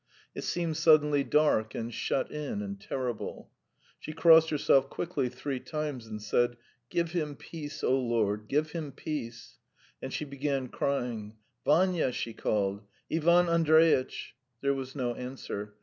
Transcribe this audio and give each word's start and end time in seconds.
It 0.33 0.43
seemed 0.43 0.77
suddenly 0.77 1.23
dark 1.23 1.75
and 1.75 1.93
shut 1.93 2.31
in 2.31 2.63
and 2.63 2.81
terrible. 2.81 3.51
She 3.99 4.13
crossed 4.13 4.49
herself 4.49 4.89
quickly 4.89 5.29
three 5.29 5.59
times 5.59 6.07
and 6.07 6.19
said: 6.19 6.57
"Give 6.89 7.11
him 7.11 7.35
peace, 7.35 7.83
O 7.83 7.95
Lord... 7.99 8.47
give 8.47 8.71
him 8.71 8.93
peace...." 8.93 9.59
And 10.01 10.11
she 10.11 10.25
began 10.25 10.69
crying. 10.69 11.35
"Vanya," 11.65 12.11
she 12.11 12.33
called. 12.33 12.81
"Ivan 13.13 13.45
Andreitch!" 13.47 14.33
There 14.61 14.73
was 14.73 14.95
no 14.95 15.13
answer. 15.13 15.75